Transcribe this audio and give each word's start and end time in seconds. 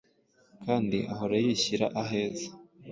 kandi 0.63 0.97
ahora 1.13 1.35
yishyira 1.43 1.85
aheza. 2.01 2.47